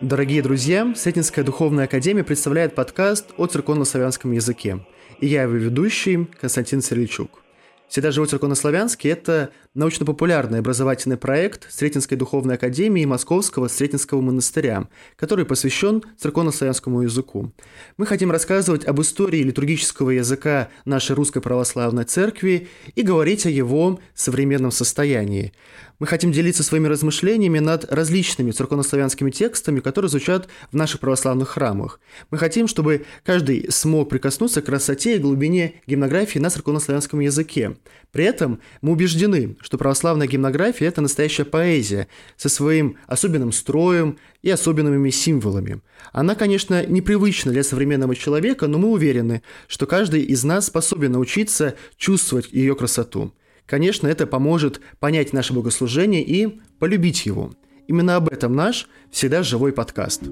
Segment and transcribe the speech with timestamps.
[0.00, 4.80] Дорогие друзья, Сретенская духовная академия представляет подкаст о церковно-славянском языке.
[5.18, 7.42] И я его ведущий Константин Серличук.
[7.86, 16.02] «Всегда живой церковнославянский»— это научно-популярный образовательный проект Сретенской духовной академии Московского Сретенского монастыря, который посвящен
[16.18, 17.52] церковно-славянскому языку.
[17.96, 24.00] Мы хотим рассказывать об истории литургического языка нашей Русской Православной Церкви и говорить о его
[24.12, 25.52] современном состоянии.
[26.00, 32.00] Мы хотим делиться своими размышлениями над различными церковнославянскими текстами, которые звучат в наших православных храмах.
[32.30, 37.76] Мы хотим, чтобы каждый смог прикоснуться к красоте и глубине гимнографии на церковнославянском языке.
[38.12, 44.50] При этом мы убеждены, что православная гимнография– это настоящая поэзия со своим особенным строем и
[44.50, 45.80] особенными символами.
[46.12, 51.74] Она, конечно, непривычна для современного человека, но мы уверены, что каждый из нас способен научиться
[51.96, 53.32] чувствовать ее красоту.
[53.66, 57.52] Конечно, это поможет понять наше богослужение и полюбить его.
[57.86, 60.22] Именно об этом наш всегда живой подкаст.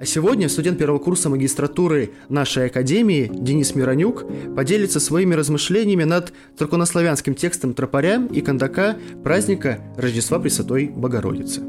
[0.00, 4.24] А сегодня студент первого курса магистратуры нашей академии Денис Миронюк
[4.54, 11.62] поделится своими размышлениями над церковнославянским текстом тропаря и кондака праздника Рождества Пресвятой Богородицы.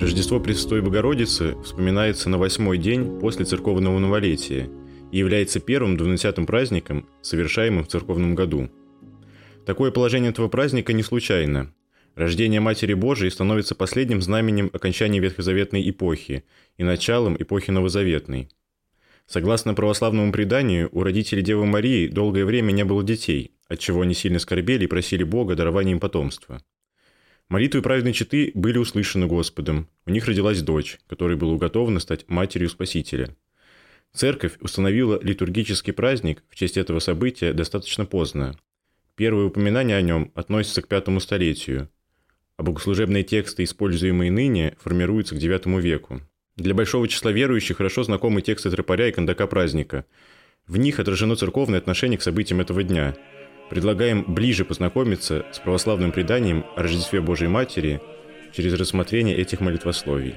[0.00, 4.68] Рождество Пресвятой Богородицы вспоминается на восьмой день после церковного новолетия
[5.12, 8.68] и является первым двунадцатым праздником, совершаемым в церковном году–
[9.70, 11.72] Такое положение этого праздника не случайно.
[12.16, 16.42] Рождение Матери Божией становится последним знаменем окончания ветхозаветной эпохи
[16.76, 18.48] и началом эпохи новозаветной.
[19.28, 24.40] Согласно православному преданию, у родителей Девы Марии долгое время не было детей, отчего они сильно
[24.40, 26.64] скорбели и просили Бога дарования им потомства.
[27.48, 29.88] Молитвы праведной четы были услышаны Господом.
[30.04, 33.36] У них родилась дочь, которой было уготовано стать матерью Спасителя.
[34.12, 38.56] Церковь установила литургический праздник в честь этого события достаточно поздно,
[39.20, 41.90] Первые упоминания о нем относятся к пятому столетию,
[42.56, 46.22] а богослужебные тексты, используемые ныне, формируются к IX веку.
[46.56, 50.06] Для большого числа верующих хорошо знакомы тексты тропаря и кондака праздника.
[50.66, 53.14] В них отражено церковное отношение к событиям этого дня.
[53.68, 58.00] Предлагаем ближе познакомиться с православным преданием о Рождестве Божией Матери
[58.54, 60.34] через рассмотрение этих молитвословий.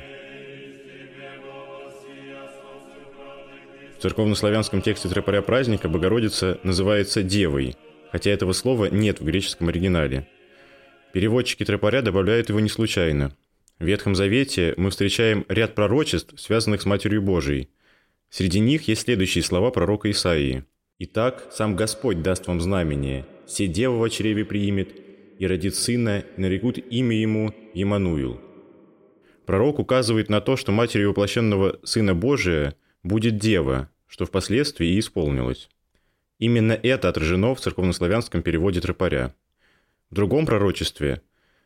[3.98, 7.78] В церковнославянском тексте тропаря праздника Богородица называется «девой»,
[8.14, 10.28] хотя этого слова нет в греческом оригинале.
[11.14, 13.36] Переводчики тропаря добавляют его не случайно.
[13.80, 17.70] В Ветхом Завете мы встречаем ряд пророчеств, связанных с Матерью Божией.
[18.30, 20.64] Среди них есть следующие слова пророка Исаии.
[21.00, 24.90] «Итак, сам Господь даст вам знамение, все дева в чреве приимет,
[25.40, 28.40] и родит сына, и нарекут имя ему Емануил».
[29.48, 35.68] Пророк указывает на то, что матерью воплощенного Сына Божия будет дева, что впоследствии и исполнилось.
[36.44, 39.34] Именно это отражено в церковнославянском переводе тропаря.
[40.10, 41.22] В другом пророчестве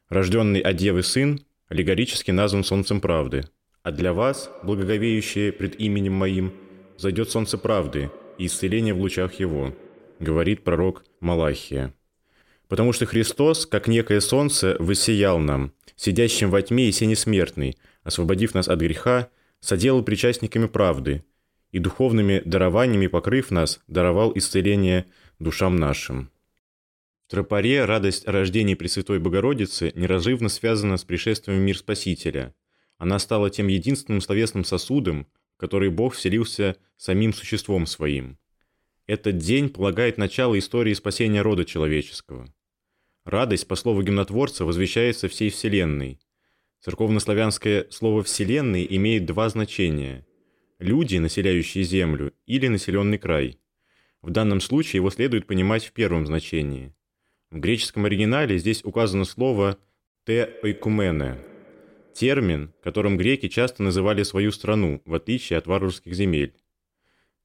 [0.08, 3.46] рожденный от Девы Сын аллегорически назван Солнцем Правды,
[3.82, 6.54] а для вас, благоговеющие пред именем Моим,
[6.96, 9.76] зайдет Солнце Правды и исцеление в лучах Его,
[10.20, 11.92] говорит пророк Малахия.
[12.68, 18.54] Потому что Христос, как некое солнце, высиял нам, сидящим во тьме и сене смертной, освободив
[18.54, 21.24] нас от греха, соделал причастниками правды–
[21.72, 25.06] и духовными дарованиями покрыв нас, даровал исцеление
[25.40, 26.32] душам нашим.
[27.28, 32.56] В тропаре радость о рождении Пресвятой Богородицы неразрывно связана с пришествием в мир Спасителя.
[32.98, 38.38] Она стала тем единственным словесным сосудом, в который Бог вселился самим существом своим.
[39.08, 42.48] Этот день полагает начало истории спасения рода человеческого.
[43.26, 46.20] Радость, по слову гимнотворца, возвещается всей Вселенной.
[46.80, 50.26] Церковнославянское слово «вселенной» имеет два значения–
[50.80, 53.60] люди, населяющие Землю, или населенный край.
[54.22, 56.94] В данном случае его следует понимать в первом значении.
[57.52, 59.78] В греческом оригинале здесь указано слово
[60.26, 61.40] «те ойкумене»–
[62.14, 66.56] термин, которым греки часто называли свою страну, в отличие от варварских земель.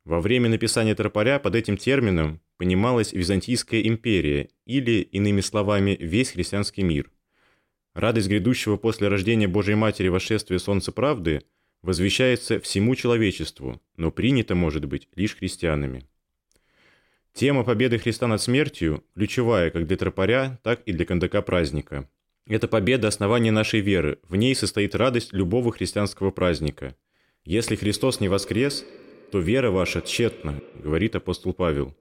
[0.04, 6.82] Во время написания тропаря под этим термином понималась Византийская империя или, иными словами, весь христианский
[6.82, 7.10] мир.
[7.94, 11.42] Радость грядущего после рождения Божьей Матери восшествия Солнца Правды–
[11.82, 16.06] возвещается всему человечеству, но принято, может быть, лишь христианами.
[17.34, 22.08] Тема победы Христа над смертью ключевая как для тропаря, так и для кондака праздника.
[22.46, 26.96] Это победа– основания нашей веры, в ней состоит радость любого христианского праздника.
[27.44, 28.84] Если Христос не воскрес,
[29.30, 31.96] то вера ваша тщетна, говорит апостол Павел.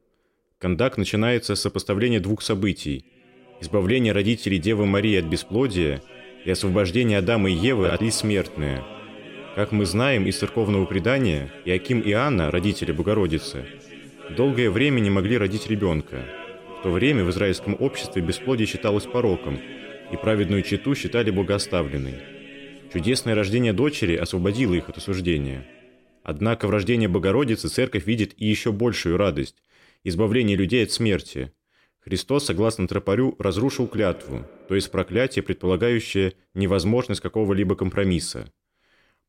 [0.58, 3.06] Кондак начинается с сопоставления двух событий–
[3.62, 6.02] избавления родителей Девы Марии от бесплодия
[6.44, 8.84] и освобождения Адама и Евы от ли смертные.
[9.54, 13.66] Как мы знаем из церковного предания, Иаким и Анна, родители Богородицы,
[14.38, 16.24] долгое время не могли родить ребенка.
[16.80, 19.60] В то время в израильском обществе бесплодие считалось пороком,
[20.10, 22.16] и праведную читу считали богоставленной.
[22.94, 25.68] Чудесное рождение дочери освободило их от осуждения.
[26.24, 29.58] Однако в рождении Богородицы церковь видит и еще большую радость–
[30.06, 31.52] избавление людей от смерти.
[32.00, 38.50] Христос, согласно тропарю, разрушил клятву, то есть проклятие, предполагающее невозможность какого-либо компромисса.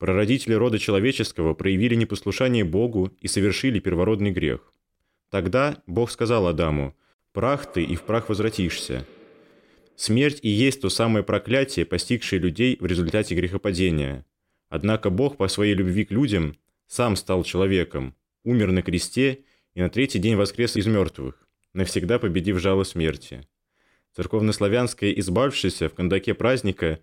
[0.02, 4.74] Прародители рода человеческого проявили непослушание Богу и совершили первородный грех.
[5.30, 6.96] Тогда Бог сказал Адаму,
[7.32, 9.06] «Прах ты, и в прах возвратишься».
[9.94, 14.26] Смерть и есть то самое проклятие, постигшее людей в результате грехопадения.
[14.68, 16.56] Однако Бог по своей любви к людям
[16.88, 19.44] сам стал человеком, умер на кресте
[19.74, 23.46] и на третий день воскрес из мертвых, навсегда победив жало смерти.
[24.16, 26.98] Церковнославянское «избавшийся» в кондаке праздника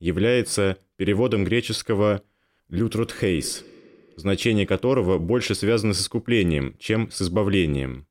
[0.00, 2.22] является переводом греческого
[2.72, 3.66] «лютрутхейс»,
[4.16, 8.06] значение которого больше связано с искуплением, чем с избавлением.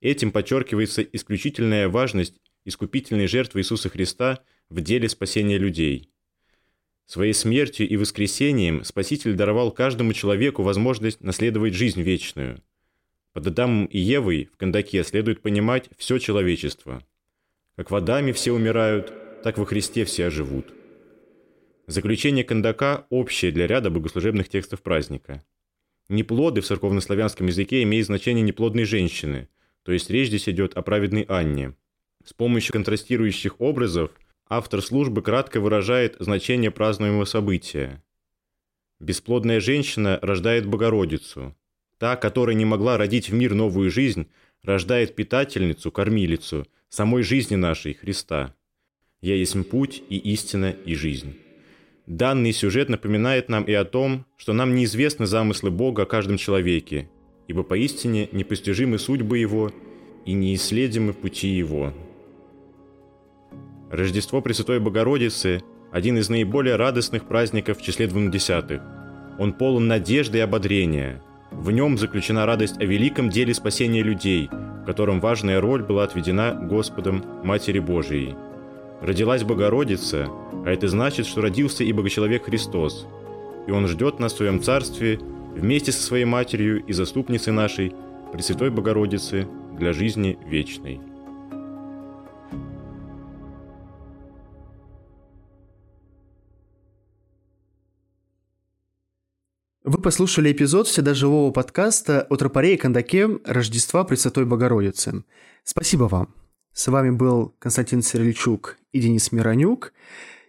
[0.00, 2.34] Этим подчеркивается исключительная важность
[2.64, 6.10] искупительной жертвы Иисуса Христа в деле спасения людей.
[7.06, 12.60] Своей смертью и воскресением Спаситель даровал каждому человеку возможность наследовать жизнь вечную.
[13.32, 17.06] Под Адамом и Евой в Кандаке следует понимать все человечество.
[17.76, 19.12] Как в Адаме все умирают,
[19.44, 20.74] так во Христе все оживут.
[21.86, 25.44] Заключение Кандака общее для ряда богослужебных текстов праздника.
[26.08, 29.48] Неплоды в церковнославянском языке имеют значение неплодной женщины,
[29.82, 31.74] то есть речь здесь идет о праведной Анне–
[32.24, 34.12] с помощью контрастирующих образов
[34.48, 38.02] автор службы кратко выражает значение празднуемого события.
[39.00, 41.56] Бесплодная женщина рождает Богородицу.
[41.98, 44.28] Та, которая не могла родить в мир новую жизнь,
[44.62, 48.54] рождает питательницу, кормилицу, самой жизни нашей, Христа.
[49.20, 51.36] «Я есть путь и истина и жизнь».
[52.12, 57.08] Данный сюжет напоминает нам и о том, что нам неизвестны замыслы Бога о каждом человеке,
[57.48, 59.72] ибо поистине непостижимы судьбы Его
[60.26, 61.94] и неисследимы пути Его.
[63.90, 68.82] Рождество Пресвятой Богородицы– один из наиболее радостных праздников в числе двунадесятых.
[69.38, 71.22] Он полон надежды и ободрения.
[71.50, 76.52] В нем заключена радость о великом деле спасения людей, в котором важная роль была отведена
[76.62, 78.34] Господом Матери Божией.
[79.02, 80.28] Родилась Богородица,
[80.64, 83.06] а это значит, что родился и Богочеловек Христос.
[83.66, 85.18] И Он ждет нас в Своем Царстве
[85.56, 87.92] вместе со Своей Матерью и Заступницей нашей,
[88.32, 91.00] Пресвятой Богородицы, для жизни вечной.
[99.82, 105.24] Вы послушали эпизод всегда живого подкаста о тропаре и кондаке Рождества Пресвятой Богородицы.
[105.64, 106.41] Спасибо вам.
[106.72, 109.92] С вами был Константин Сирельчук и Денис Миронюк.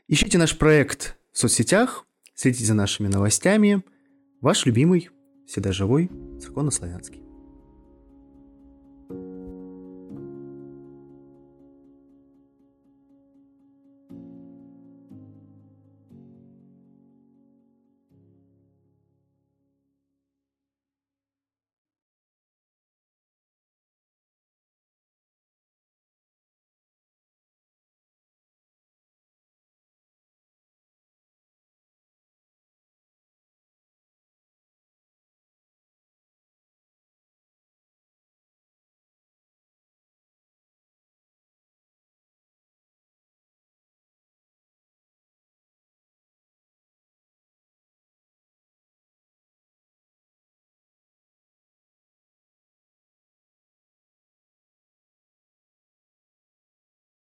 [0.07, 3.83] Ищите наш проект в соцсетях, следите за нашими новостями.
[4.39, 5.09] Ваш любимый,
[5.45, 6.09] всегда живой,
[6.41, 7.32] церковнославянский.